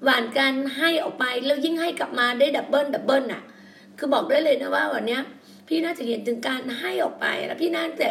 [0.03, 3.41] หว่านการให้ออกไปแล้วยิ่งให้กลับมาได้ double double อะ
[3.97, 5.21] คือบอกได้เลยนะว่าวันเนี้ย
[5.67, 8.09] พี่น่าจะเห็นถึงการให้ออกไปแล้วพี่น่าแต่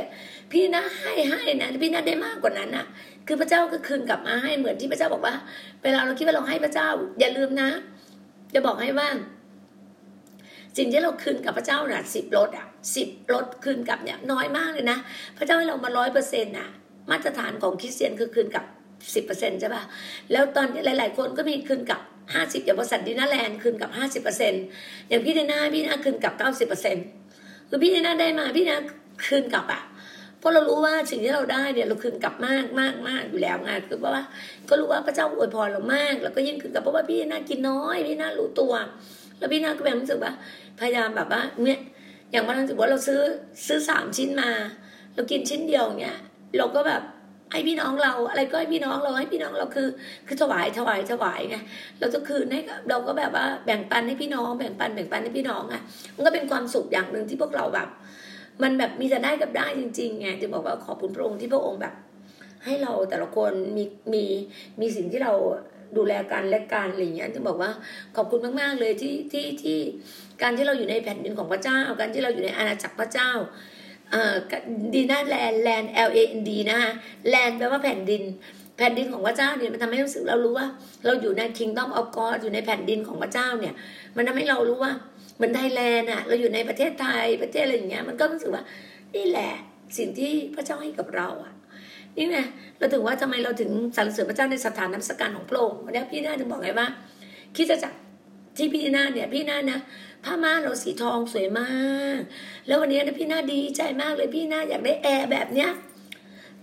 [0.53, 2.87] พี่น่าให้ให้นะพี่น่าได้มากกว่านั้นอะ
[3.27, 5.35] คือพระเจ้าก็คืนกลับมาให้เหมือนที่พระเจ้าบอกว่า
[5.83, 6.88] เวลาเราคิดว่าเราให้พระเจ้า
[7.21, 7.71] อย่าลืมนะ
[8.55, 9.09] จะบอกให้ว่า
[10.77, 14.99] สิ่งที่เราคืนกับพระเจ้าน่ะสิบลดอะสิบลดคืนกับเนี่ยน้อยมากเลยนะ
[15.38, 16.69] พระเจ้าให้เรามาร้อยเปอร์เซ็นต์อะ
[17.11, 18.64] มาตรฐานของคริสเตียนคือคืนกับ
[19.14, 19.83] สิบเปอร์เซ็นต์ใช่ป่ะ
[20.33, 22.01] แล้วตอนหลาย ๆ คนก็มีคืนกับ
[22.35, 24.62] ห้าสิบอย่างบริษัทดินาแลนด์คืนกับห้าสิบเปอร์เซ็นต์
[25.09, 27.05] อย่างพี่ดีนาพี่น่าคืนกับเก้าสิบเปอร์เซ็นต์
[27.68, 28.76] คือพี่ดีนาได้มาพี่นา
[29.26, 29.83] คืนกลับอะ
[30.38, 34.24] เพราะเรารู้ว่าสิ่งที่เราได้เนี่ยเราคืนกลับมากมากมากอยู่แล้วไงคือเพราะว่า
[34.68, 38.72] ก็รู้ว่าพระเจ้าอวยพรเรามาก แล้วก็ยิ่งคืนกลับเพราะว่าพี่นากินน้อย พี่นารู้ตัว
[39.38, 40.33] แล้วพี่นาก็แบบรู้สึกว่า
[40.81, 41.81] พยายามแบบว่าเนี่ย
[42.33, 43.20] อย่างวันนั้นถือว่าเราซื้อ
[43.66, 44.50] ซื้อสามชิ้นมา
[45.14, 46.16] เรากินชิ้นเดียวเนี่ย
[46.59, 47.02] เราก็แบบ
[47.52, 49.88] ให้พี่น้องเราอะไรก็ให้พี่น้องเราให้พี่น้องเราคือ
[50.26, 51.56] คือถวายถวายถวายไง
[52.00, 55.82] เราจะคืนให้เราก็แบบว่าแบ่งปันให้พี่น้องแบ่งปันแบ่งปันให้พี่น้องอะ
[56.14, 57.88] มันก็เป็นความสุขอย่างหนึ่งที่พวกเราแบบ
[58.62, 61.94] มันแบบมีแต่ได้กับได้จริงๆไงจะบอกว่าขอบคุณพระองค์ที่พระองค์แบบ
[62.64, 64.24] ให้เราแต่ละคนมีมี
[64.80, 65.32] มีสิ่งที่เรา
[65.96, 67.70] ดูแลกันและกันอะไรอย่างเงี้ยจะบอกว่า
[68.16, 69.78] ขอบคุณมาก ๆ เลยที่ที่ที่
[70.42, 73.30] การที่เราอยู่ในแผ่นดินของพระเจ้า การที่เราอยู่ในอาณาจักรพระเจ้า
[74.11, 74.35] เอ่อ
[74.95, 76.92] ดีน่าแลนแลน L A N D นะคะ
[77.29, 78.23] แลนแปลว่าแผ่นดิน
[78.77, 80.66] แผ่นดินของพระเจ้าเนี่ยมันทำให้รู้สึกเรารู้ว่า
[81.07, 83.75] เราอยู่ใน Kingdom of God อยู่ในแผ่นดินของพระเจ้าเนี่ย
[84.16, 84.92] มันทำให้เรารู้ว่า
[85.37, 88.62] เหมือนไทยแลนด์อะเราอยู่ในประเทศไทยประเทศอะไรอย่างเงี้ยมันก็รู้สึกว่า
[89.14, 89.53] นี่แหละ
[89.99, 91.53] สิ่งที่พระเจ้าให้กับเราอะ
[92.16, 92.38] นี่ไง
[92.79, 96.87] เราถึงว่าทำไมเราถึงสรรเสริญพระเจ้าในสถานน้ำสการของพระองค์วันนี้พี่นาถึงบอกไงว่า
[97.57, 97.92] คิดจะจัก
[98.57, 99.79] ที่พี่นาเนี่ยพี่นานะ
[100.25, 101.69] ผ้าม่านเราสีทองสวยมา
[102.19, 102.21] ก
[102.66, 105.71] แล้ววันนี้นะพี่นาดีใจมากเลยพี่นาอยากได้แอร์แบบเนี้ย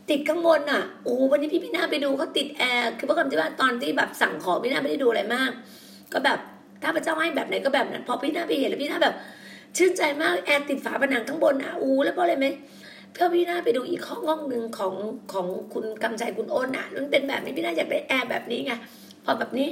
[0.10, 5.52] ติดข้างบนอะโอ้วันนี้พี่พี่นาไปดูเขาติดแอร์คือเพราะคำที่ว่าตอนที่แบบสั่งของพี่นาไม่ได้ดูอะไรมาก
[6.14, 6.40] ก็แบบ
[6.82, 9.16] ถ้าพระเจ้าให้แบบไหนก็แบบนั้นพอพี่นาไปเห็นแล้วพี่นาแบบ
[9.78, 12.48] ชื่นใจมากแอร์ติดฝาผนังข้างบนอะอู้แล้วเพราะอะไรไหม
[13.14, 14.94] เพื่อพี่นาไปดูอีกห้องห้องหนึ่งของ
[15.34, 18.74] ของคุณกำใจคุณโอนอะมันเป็นแบบนี้พี่นาอยากได้แอร์แบบนี้ไง
[19.26, 19.70] พอแบบนี้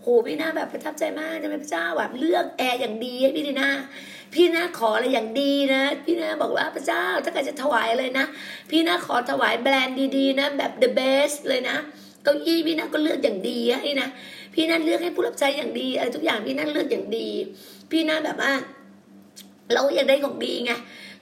[0.00, 3.70] โหพี่นาแบบประทับใจมากทำไมพระเจ้าแบบเลือกแอร์อย่างดีให้พี่นา
[4.34, 8.26] พี่นาขออะไรอย่างดีนะ พี่นาบอกว่าพระเจ้าถ้าเกิดจะถวายเลยนะ
[8.70, 11.76] พี่นาขอถวายแบรนด์ดีๆนะ แบบ the best เลยนะ
[12.24, 14.08] เก้าอี้พี่นาก็เลือกอย่างดีให้นะ
[14.54, 17.28] พี่นาเลือกให้ผู้รับใช้อย่างดีอะไรทุกอย่างพี่นาเลือกอย่างดี
[17.90, 18.52] พี่นาแบบว่า
[19.72, 20.72] เราอยากได้ของดีไง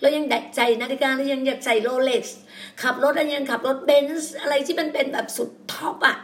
[0.00, 2.38] เรายังดัดใจนาฬิกาเรายังอยากใส่ Rolex
[2.82, 6.16] ขับรถเรายังขับรถเบนซ์อะไรที่มันเป็นแบบสุด top อะ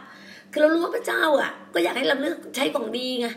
[0.51, 3.27] คือเรารู้ว่าพระเจ้าอะ ก็อยากให้เราเลือกใช้ของดีไง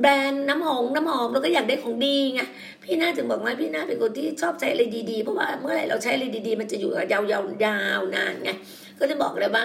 [0.00, 2.40] แบรนด์น้ำหอมน้ำหอมเราก็อยากได้ของดีไง
[2.82, 8.50] พี่น่าถึงบอกว่าพี่น่าเป็นคนที่ชอบใช้อะไรดีๆเพราะว่าเมื่อไหร่เราใช้อะไรดีๆ มันจะอยู่ยาวๆยาวนานไง
[8.98, 9.64] ก็จะบอกเลยว่า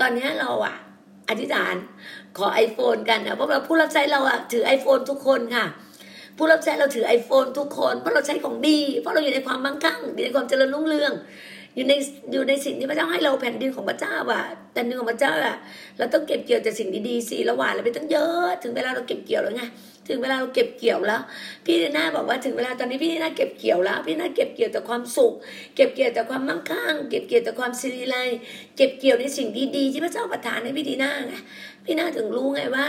[0.00, 0.74] ตอนนี้เราอะ
[1.28, 1.74] อธิษฐาน
[2.38, 5.66] ขอ iPhone กันนะเพราะว่าผู้รับใช้เราอะถือ iPhone ทุกคนค่ะ
[6.36, 11.12] ผู้รับใช้เราถือ iPhone ทุกคนเพราะเราใช้ของดี เพราะเราอยู่ในความมั่งคั่งอยู่ในความเจริญรุ่งเรือง
[11.74, 11.92] อยู่ใน
[12.32, 15.56] อยู่ในสิ่งที่พระเจ้าให้เราแผ่นดินของพระเจ้าอะแผ่นดินของพระเจ้าอะ
[15.98, 19.62] เราต้องเก็บเกี่ยวแต่สิ่งดีๆสิเราหวานเราไปตั้งเยอะ ถึงเวลาเราเก็บเกี่ยวแล้วไง
[20.08, 21.22] ถึงเวลาเราเก็บเกี่ยวแล้ว
[21.64, 25.32] พี่ดีน่าบอกว่าถึงเวลาตอนนี้พี่ดีน่าเก็บเกี่ยวแล้ว พี่น่าเก็บเกี่ยวแต่ความสุข
[25.76, 28.16] เก็บเกี่ยวแต่ความมั่งคั่ง เก็บเกี่ยวแต่ความสิริไล
[28.76, 31.34] เก็บเกี่ยวในสิ่งดีๆที่พระเจ้าประทานให้พี่ดีน่าไง
[31.84, 32.86] พี่น่าถึงรู้ไงว่า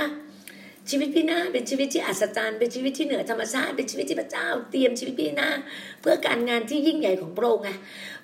[0.92, 5.50] ชีวิตพี่นาเป็นชีวิตที่อัศจรรย์เป็นชีวิตที่เหนือธรรมชาติเป็นชีวิตที่พระเจ้า เตรียมชีวิตพี่นา
[6.02, 7.70] เพื่อการงานที่ยิ่งใหญ่ของพระองค์ไง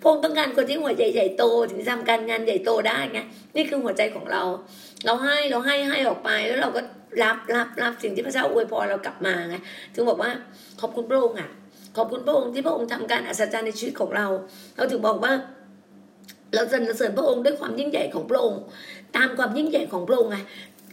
[0.01, 3.19] พระองค์ต้องการคนที่หัวใหญ่ๆโต ถึงจะทำการงานใหญ่โตได้ไง
[3.55, 4.43] นี่คือหัวใจของเรา
[5.05, 6.81] เราให้เราให้ให้ออกไปแล้วเราก็
[7.23, 9.55] รับรับรับสิ่งที่พระเจ้าอวยพรเรากลับมาไง
[9.93, 10.31] ถึงบอกว่า
[10.81, 11.49] ขอบคุณพระองค์อะ
[11.97, 14.27] ขอบคุณพระองค์ที่พระองค์ทำการอัศจรรย์ในชีวิตของเรา
[14.75, 15.33] เราถึงบอกว่า
[16.55, 18.61] เราสรรเสริญพระองค์ด้วยความยิ่งใหญ่ของพระองค์
[19.15, 20.37] ตามความยิ่งใหญ่ของพระองค์ไง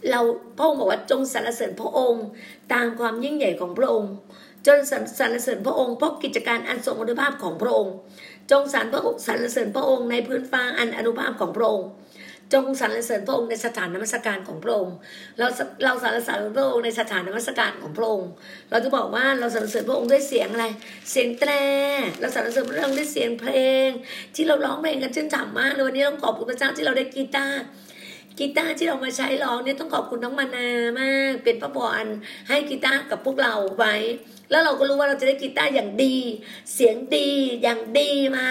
[0.09, 0.19] เรา
[0.57, 2.25] พระองค์บอกว่าจงสรรเสริญพระองค์
[2.73, 4.11] ตามความยิ่งใหญ่ของพระองค์
[4.67, 4.97] จนสร
[5.29, 7.93] รเสริญพระองค์เพราะกิจการอันทรงอนุภาพของพระองค์
[8.51, 11.89] จงสรรพระสรรเสริญพระองค์ในพื้นฟ้าอันอนุภาพของพระองค์
[12.53, 14.95] จงสรรเสริญพระองค์ในสถานนมัสการของพระองค์
[15.37, 15.47] เรา
[15.83, 18.29] เราสรรเสริญพระองค์ในสถานนมัสการของพระองค์
[18.69, 20.65] เราจะบอกว่าเราสรรเสริญพระองค์ด้วยเสียงอะไร
[21.11, 21.51] เสียงแตร
[22.19, 23.53] เราสรรเสริญพระองค์ด้วยเสียงเพล
[23.87, 23.89] ง
[24.35, 27.59] ที่เราร้องเพลงกันชื่นฉ่ำมากเลยวันนี้ต้องขอบคุณพระเจ้าที่เราได้กีตาร์
[28.39, 30.67] กีตาร์ที่เรามาใช้ร้องเนี่ยต้องขอบคุณน้องมานา
[30.99, 32.05] มาก เป็นพระพร
[32.49, 33.95] ให้กีตาร์กับพวกเราไว้
[34.51, 36.17] แล้วเราก็รู้ว่าเราจะได้กีตาร์อย่างดี
[36.73, 37.29] เสียงดี
[37.63, 38.45] อย่างดีมา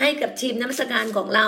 [0.00, 1.46] ให้กับทีมน้ำสการของเรา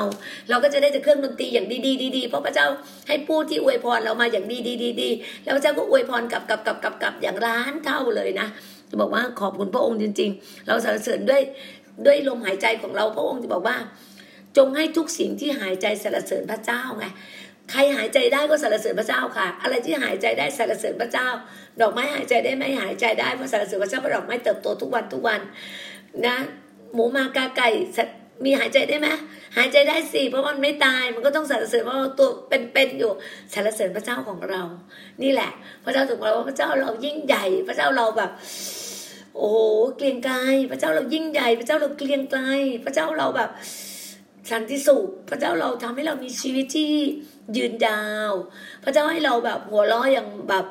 [0.50, 2.66] เราก็จะได้แต่เครื่องดนตรีอย่างดีๆดีเพราะพระเจ้า
[3.08, 8.48] ให้ผู้ที่อวยพรเรามาอย่างดีๆดีๆแล้วพระเจ้าก็อวยพรกับกับกับกับกับอย่างล้านเท่าเลยนะ
[8.88, 11.42] จะบอกว่าขอบคุณพระองค์จริง ๆ เราสรรเสริญด้วย
[12.06, 13.76] ด้วยลมหายใจของเราพระองค์จะบอกว่า
[14.56, 17.06] จงให้ทุกสิ่งที่หายใจสรรเสริญพระเจ้าไง
[17.70, 21.28] ใครหายใจได้ก็สรรเสริญพระเจ้าค่ะ อะไรที่หายใจได้สรรเสริญพระเจ้า
[21.80, 25.40] ดอกไม้หายใจได้ไม่หายใจได้เพราะสรรเสริญพระเจ้าเพราะดอกไม้เติบโตทุกวันทุกวัน
[26.26, 26.36] นะ
[26.94, 27.68] หมูมากาไก่
[28.44, 29.08] มีหายใจได้ไหม
[29.56, 33.12] หายใจได้สิเพราะมันไม่ตายมันก็ต้องสรรเสริญเพราะตัวเป็นๆอยู่
[33.52, 34.62] สรรเสริญพระเจ้าของเรา
[35.22, 35.50] นี่แหละ
[35.84, 38.30] พระเจ้าถึงเราว่าพระเจ้าเรายิ่งใหญ่ พระเจ้าเราแบบ
[39.36, 39.52] โอ้
[39.96, 40.36] เกลียงไกล
[40.70, 42.42] พระเจ้าเรายิ่งใหญ่ พระเจ้าเราเกลียงไกล
[42.84, 43.50] พระเจ้าเราแบบ
[44.50, 46.92] สันติสุขพระเจ้าเราทำให้เรามีชีวิตที่
[47.56, 48.32] ยืนยาว
[48.84, 50.64] พระเจ้าให้เราแบบหัวเราะอย่างแบบ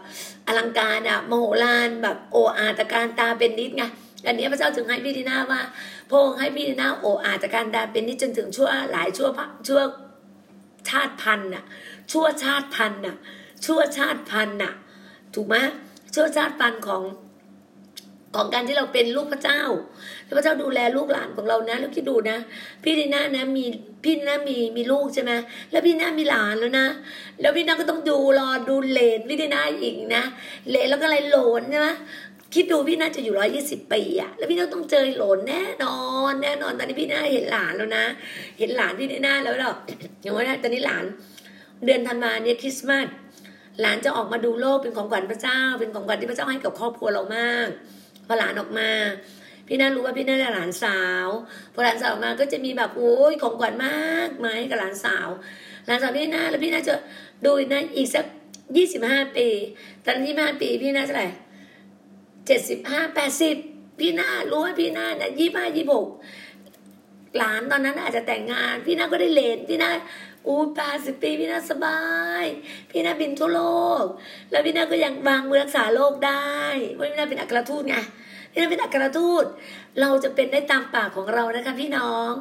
[0.47, 3.83] อลังการอะโมโหฬารแบบโออาตการตาเป็นนิดไง
[4.27, 5.61] อันนี้พระเจ้าถึงให้พี่ดีนาว่า
[6.09, 9.29] พระองค์ให้พี่ดีนาโออาตการตาเป็นนิดจนถึงชั่วหลายชั่ว
[9.67, 9.81] ชั่ว
[10.89, 11.65] ชาติพันธุ์น่ะ
[12.11, 13.15] ชั่วชาติพันธุ์น่ะ
[13.65, 14.73] ชั่วชาติพันธุ์น่ะ
[15.35, 15.55] ถูกไหม
[16.15, 17.01] ชั่วชาติพันธุ์ของ
[18.35, 19.61] ของการที่เราเป็นลูกพระเจ้า
[20.25, 22.37] แล้วพระเจ้าดูแลลูกหลานของเรานะแล้วคิดดูนะ
[22.83, 23.65] พี่ดีน่านะมี
[24.03, 25.31] พี่น่ามีมีลูกใช่ไหม
[25.71, 26.87] แล้วพี่น่ามีหลานแล้วนะ
[27.41, 30.23] แล้วพี่น่าก็ต้องดูรอดูเลนพี่ดีน่าอีกนะ
[30.69, 31.89] เลนแล้วก็อะไรหลนใช่ไหม
[32.53, 38.05] คิดดูพี่น่าจะอยู่ร้อยี่สิบปีอะแล้วพี่น่าต้องเจอหลนแน่นอน แน่นอนตอนนี้พี่น่าเห็นหลานแล้วนะ
[38.59, 39.77] เห็นหลานพี่ดีน่าแล้วหรอก
[40.21, 41.05] อย่างว่าตอนนี้หลาน
[41.85, 43.07] เดือนธันวาเนี่ยคริสต์มาส
[43.81, 47.69] หลานจะออกมาดูโลกเป็นของขวัญพระเจ้า เป็นของขวัญที่พระเจ้าให้กับครอบครัวเรามาก
[48.29, 48.89] พอหลานออกมา
[49.67, 51.27] พี่น่ารู้ว่าพี่น่าหลานสาว
[51.73, 55.27] พอหลานสาวมาก็จะมีแบบโอ้ยของขวัญมากมายกับหลานสาว
[55.85, 56.93] หลานสาวพี่น่าแล้วพี่น่าจะ
[57.45, 58.25] ดูนะอีกสัก
[58.77, 59.47] ยี่สิบห้าปี
[60.05, 61.27] ตอนยี่ห้าปีพี่น่าเท่าไหร่
[62.47, 63.55] เจ็ดสิบห้าแปดสิบ
[63.99, 66.07] พี่น่ารู้ว่าพี่น่าเนี่ยยี่ห้ายี่หก
[67.37, 69.91] หลานตอนนั้นอาจจะแต่งงาน พี่น่าก็ได้เลนพี่น่า
[70.45, 71.99] อู้แปดสิบปีพี่นาสบา
[72.43, 72.45] ย
[72.89, 73.61] พี่นาบินทั่วโล
[74.03, 74.05] ก
[74.51, 76.53] แล้วพี่นาก็ยังวางมือรักษาโรคได้
[76.93, 77.97] เพราะพี่นาเป็นอัครทูตไง
[78.51, 79.45] พี่นาเป็นอัครทูต
[80.01, 82.31] เราจะเป็นได้ตามปากของเรานะคะพี่น้อง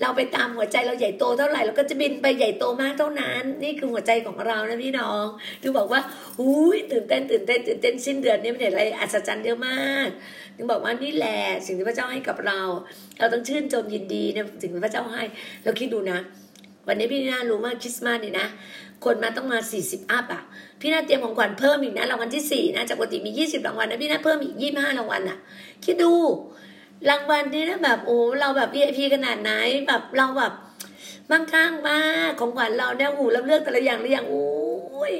[0.00, 5.24] เราไปตามหัวใจเราใหญ่โตเท่าไหร่เราก็จะบินไปใหญ่โตมากเท่านั้น นี่คือหัวใจของเรานะพี่น้อง
[5.62, 6.00] ถึงบอกว่า
[6.40, 10.08] อุ้ยตื่นเต้นตื่นเต้นตื่นเต้นสิ้นเดือนนี้มันเห็นอะไรอัศจรรย์เยอะมาก
[10.56, 12.60] ถึงบอกว่านี่แหละสิ่งที่พระเจ้าให้กับเรา
[13.18, 15.22] เราต้องชื่นชมยินดีในสิ่งที่พระเจ้าให้
[15.64, 16.20] เราคิดดูนะ
[16.90, 18.46] วันนี้พี่น่ารู้มากคริสต์มาสนี่นะ
[19.04, 20.42] คนมาต้องมาสี่สิบอัพอะ
[20.80, 25.38] พี่น่าเตรียมของขวัญเพิ่มอีกนะรางวัลที่สี่นะจากปกติมียี่สิบรางวัลนะพี่น่าเพิ่มอีกยี่ห้ารางวัลอะ
[25.84, 26.12] คิดดู
[27.10, 29.52] รางวัลนี้นะแบบโอ้เราแบบ VIP ขนาดไหน
[29.88, 30.52] แบบเราแบบ
[31.30, 35.12] มั่งคั่งมากของขวัญเราเนี่ยหูเราเลือกแต่ละอย่างละอย่างโอ้ย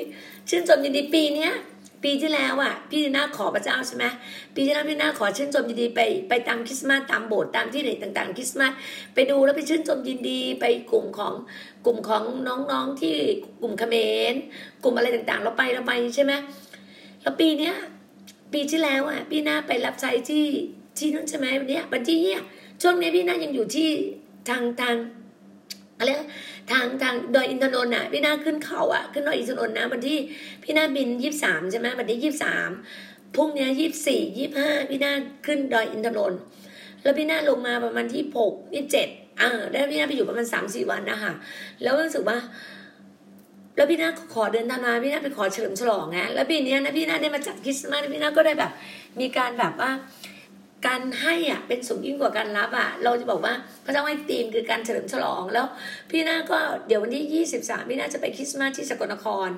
[0.49, 1.53] ชื่นชมยินดีปีเนี้ย
[2.05, 4.05] ปีที่แล้วอะพี่น่าขอพระเจ้าใช่ไหม
[4.55, 8.73] ปีที่แล้วพี่น่าขอชื่นชมยินดีไปไปตามคริสต์มาสตามโบสถ์ตามที่ไหนต่างๆคริสต์มาส
[9.15, 11.35] ไปดูแล้วไปชื่นชมยินดีไปกลุ่มของ
[11.85, 13.15] กลุ่มของน้องๆที่
[13.63, 13.95] กลุ่มเขม
[14.33, 14.35] ร
[14.83, 16.33] กลุ่มอะไรต่างๆ เราไปเราไปใช่ไหม
[17.23, 17.75] แล้วปีเนี้ย
[18.53, 20.45] ปีที่แล้วอะพี่น่าไปรับใช้ที่
[20.99, 22.41] ที่นู้นใช่ไหมวันเนี้ยวันที่เนี้ย
[22.83, 23.89] ช่วงนี้พี่น่ายังอยู่ที่
[24.49, 30.19] ทางทางางดอยอินทนนท์อะพี่นาขึ้นเขาอะขึ้นดอยอินทนนท์นะวันที่
[30.63, 32.71] พี่นาบินยี่สามใช่ไหมวันที่ยี่สาม
[33.35, 35.13] พรุ่งนี้ยี่สี่ยี่ห้าพี่นา
[35.47, 36.41] ขึ้นดอยอินทนนท์
[37.03, 39.09] แล้วพี่นาลงมาประมาณที่หกยี่เจ็ด
[39.41, 41.33] อ่าแล้วพี่นาไปอยู่ประมาณสามสี่วันนะคะ
[41.83, 42.39] แล้วรู้สึกว่า
[43.77, 48.73] แล้วพี่นาขอเดินทางมาพี่นาไปขอเฉลิมฉลองไงแล้วปีนี้นะพี่นาได้มาจัดคริสต์มาสพี่นาก็ได้แบบ
[49.21, 49.91] มีการแบบว่า
[50.87, 55.67] การให้อะเป็นสูงยิ่งกว่าการรับอะ เราจะบอกว่าพระเจ้าให้ธีมคือการเฉลิมฉลองแล้ว
[56.11, 59.49] พี่นาก็เดี๋ยววันที่ยี่สิบสามพี่นาจะไปคริสต์มาสที่สกลนคร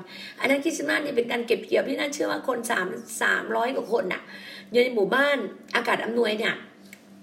[0.41, 2.87] อันนั้นคริสต์มาสนี่เป็นการเก็บเกี่ยวพี่นาเชื่อว่าคนสาม
[3.23, 4.23] สามร้อยกว่าคนอะ
[4.73, 5.37] อยู่ในหมู่บ้าน
[5.77, 6.55] อากาศอำนวยเนี่ย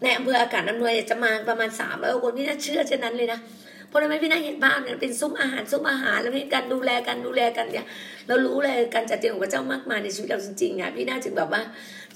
[0.03, 3.39] ในอำเภออากาศอำนวยจะมาประมาณสามร้อยคนพี่นาเชื่อเช่นนั้นเลยนะ
[3.89, 7.85] เพราะทำไมพี่นาเห็นภาพเนี่ยเป็นซุ้มอาหารซุ้มอาหารแล้วมีการดูแลกันดูแลกันเนี่ย
[8.27, 11.61] เรารู้เลยการจัดเตรียมของพระเจ้ามากมายในชีวิตเราจริงๆอะพี่น่าจึงแบบว่า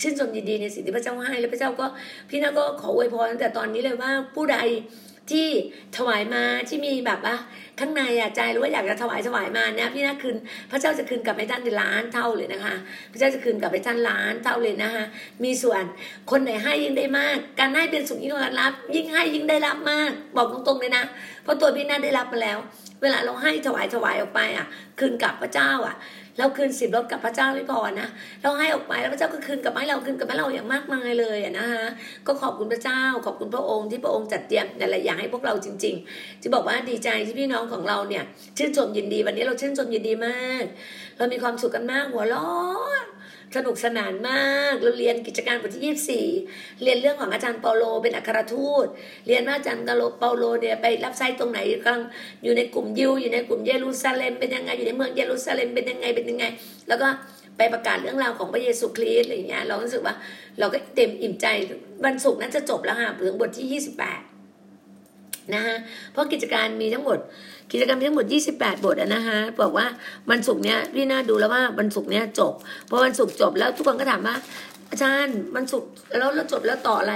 [0.01, 1.85] ชื่นชมยินดีในสิ่งที่พระเจ้าให้แล้วพระเจ้าก็
[2.29, 4.57] พี่น่าก็ขออวยพรตั้งแต่ตอนนี้เลยว่าผู้ใด
[5.31, 5.47] ที่
[5.97, 7.35] ถวายมาที่มีแบบว่า
[7.79, 10.35] ข้างในอะใจรู้ว่าอยากจะถวายถวายมาเนี่ยพี่น่าคืน
[10.71, 12.75] พระเจ้าจะคืนกลับให้ท่านในล้านเท่าเลยนะคะ
[13.11, 15.05] พระเจ้าจะคืนกลับให้ท่านล้านเท่าเลยนะคะ
[15.43, 15.83] มีส่วน
[16.31, 21.03] คนไหนให้ยิ่งได้มาก การให้เป็นสุขยิ่งกว่าการรับ ยิ่งให้ยิ่งได้รับมาก บอกตรงๆเลยนะ
[21.43, 22.57] เพราะตัวพี่น่าได้รับมาแล้ว
[23.01, 24.67] เวลาเราให้ถวายถวายออกไปอะ
[24.99, 25.95] คืนกลับพระเจ้าอะ
[26.37, 28.07] เราคืนสิบลบกับพระเจ้าไม่พอนะ
[28.41, 31.85] เราให้ออกไปแล้วพระเจ้าก็คืนกลับมาให้เราคืนกลับมาให้เราอย่างมากมายเลยอะนะคะ
[32.27, 38.23] ก็ขอบคุณพระเจ้า ขอบคุณพระองค์ที่พระองค์จัดเตรียมหลายๆอย่างให้พวกเราจริง ๆ จะบอกว่าดีใจที่พี่น้องของเราเนี่ย
[38.57, 40.63] ชื่นชมยินดีวันนี้เราชื่นชมยินดีมาก
[41.17, 43.03] เรามีความสุขกันมากหัวเราะ
[43.55, 46.27] สนุกสนานมากเราเรียนกิจการบทที่ยี่สี่
[46.83, 48.87] เรียนเรื่องของอาจารย์เปาโล เป็นอัครทูต
[49.27, 49.83] เรียนว่าอาจารย์
[50.19, 52.01] เปาโลเนี่ยไปรับใช้ตรงไหนกลัง
[52.43, 56.45] อยู่ในกลุ่มยิวอยู่ในกลุ่มเยรูซาเล็มเป็นยังไงอยู่ในเมืองเยรูซาเล็มเป็นยังไงเป็นยังไง
[56.87, 57.07] แล้วก็
[57.57, 60.15] ไปประกาศเรื่องราวของพระเยซูคริสต์อะไรอย่างเงี้ยเรารู้สึกว่า
[60.59, 61.45] เราก็เต็มอิ่มใจ
[62.05, 64.21] วันศุกร์นั้นจะจบแล้วค่ะถึงบทที่ยี่สิบแปด
[65.53, 65.77] นะฮะ
[66.11, 67.19] เพราะกิจการมีทั้งหมด
[67.71, 69.87] กิจกรรมทั้งหมด 28 บทนะฮะบอกว่า
[70.31, 72.53] วันศุกร์เนี้ยพี่น่าดูแล้วว่าวันศุกร์เนี้ยจบ
[72.89, 74.35] พอวันศุกร์จบแล้วทุกคนก็ถามว่า
[74.91, 75.83] อาจารย์วันศุก
[76.17, 77.13] แล้วเราจบแล้วต่ออะไร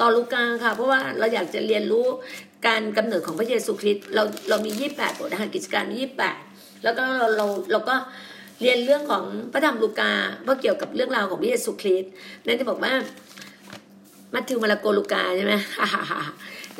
[0.00, 2.06] ต่อลูกาค่ะ เพราะว่าเราอยากจะเรียนรู้
[2.66, 5.94] การกำเนิดของพระเยซูคริสต์เราเรามี 28 บทนะคะกิจการม
[6.38, 7.94] 28 แล้วก็เราเราเราก็
[8.62, 12.10] เรียนเรื่องของพระธรรมลูกาเพราะเกี่ยวกับเรื่องราวของพระเยซูคริสต์
[12.46, 12.92] นั่นจะบอกว่า
[14.34, 15.54] มัทธิวมาระโกลูกาใช่ไหม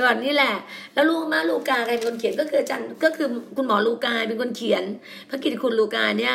[0.02, 0.54] ก่อนนี่แหละ
[0.94, 4.84] แล้วลูกมาลูกาใครเป็นคนเขียนก็คืออาจารย์ก็คือคุณหมอลูกาเป็นคนเขียน
[5.30, 6.34] พระกิติคุณลูกาเนี่ย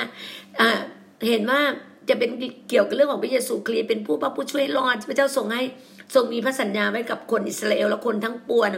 [1.27, 1.61] เห็นว่า
[2.09, 2.29] จะเป็น
[2.69, 5.63] เกี่ยวกับเรื่องของพระเยซูคริสต์เป็นผู้พระผู้ช่วยรอดพระเจ้าทรงให้
[6.15, 8.69] ทรงมีพระสัญญาไว้กับคนอิสราเอลและคนทั้งปวง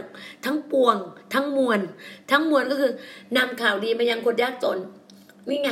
[0.44, 0.96] ทั้งปวง
[1.34, 1.80] ทั้งมวล
[2.30, 2.92] ทั้งมวลก็คือ
[3.36, 4.78] นำข่าวดีมายังคนยากจน
[5.48, 5.70] นี่ไง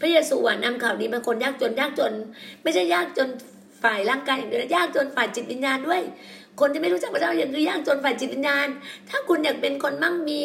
[0.00, 2.12] พระเยซูอะนำข่าวดีมาคนยากจนยากจน
[2.62, 3.28] ไม่ใช่ยากจน
[3.82, 6.02] ฝ่ายร่างกายอย่างเดียวยากจนฝ่ายจิตวิญญาณด้วย
[6.60, 8.68] คนที่ไม่รู้จักพระเจ้าอย่างคือยากจนฝ่ายจิตวิญญาณ
[9.10, 10.44] ถ้าคุณอยากเป็นคนมั่งมี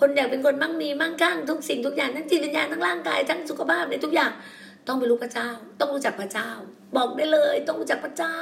[0.00, 4.32] คนอยากเป็นคนมั่งมีมั่งคั่งทุกสิ่งทุกอย่างทั้งจิตวิญญาณทั้งร่างกายทั้งสุขภาพในทุกอย่าง
[4.86, 5.48] ต้องไปรู้พระเจ้า
[5.80, 6.50] ต้องรู้จักพระเจ้า
[6.96, 8.38] บอกได้เลยต้องรู้จักพระเจ้า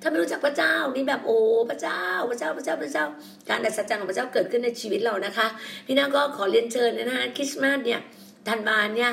[0.00, 1.38] ถ้าไม่รู้จักพระเจ้านี่แบบโอ้
[1.70, 3.06] พระเจ้าพระเจ้าพระเจ้าพระเจ้า
[3.48, 5.46] การอัศจรรย์ของพระเจ้าเกิดขึ้นในชีวิตเรานะคะ
[5.86, 8.00] พี่น้าก็ขอเรียนเชิญนะฮะคริสต์มาสเนี่ย
[8.48, 9.10] ธันวาเนี่ย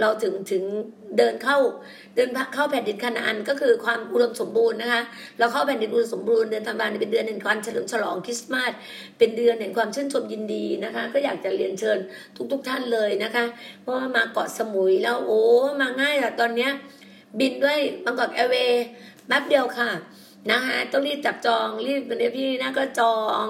[0.00, 0.64] เราถึงถึง
[1.18, 1.58] เดินเข้า
[2.16, 5.02] เดินเข้าแผ่นดินคานาอันก็คือความอุดมสมบูรณ์นะคะ
[5.38, 8.72] เราเข้าแผ่นดินอุดมสมบูรณ์เดือนธันวาเป็นเดือนแห่งความเฉลิมฉลองคริสต์มาส
[9.18, 11.98] เป็นเดือนแห่งความชื่นชมยินดีนะคะ ก็อยากจะเรียนเชิญ
[12.52, 13.44] ทุกๆทท่านเลยนะคะ
[13.80, 15.42] เพราะว่ามาเกาะสมุยแล้วโอ้
[15.80, 16.70] มาง่ายอะตอนเนี้ย
[17.38, 18.84] บินด้วยบางกอกแอร์เวย์
[19.26, 19.90] แป๊บเดียวค่ะ
[20.50, 23.46] นะคะต้องรีบจับจองรีบวันนี้พี่นะก็จอง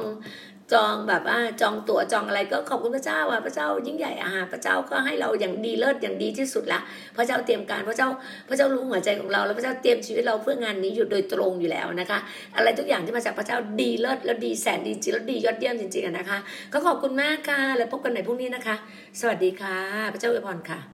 [0.72, 6.81] จองแบบว่าจองตั๋วจองอะไรก็ขอบคุณพระเจ้าอะพระเจ้ายิ่งใหญ่อาหารพระเจ้าก็ให้เราอย่างดีเลิศอย่างดีที่สุดละ
[7.16, 8.09] พระเจ้าเตรียมการพระเจ้า
[8.48, 12.18] พระเจ้ารู้หัวใจของเราแล้วพระเจ้าเตรียมชีวิตเราเพื่องานนี้อยู่โดยตรงอยู่แล้วนะคะ
[12.57, 16.38] อะไรทุกอย่างที่มาจากพระเจ้าดีเลิศแล้วดีแสนดีจริงแล้วดียอดเยี่ยมจริงๆนะคะ
[16.72, 18.77] ก็ขอบคุณมากค่ะแล้วพบกันใหม่พรุ่งนี้นะคะ
[19.20, 19.79] สวัสดีค่ะ
[20.12, 20.81] พระเจ้าอวยพรค่ะ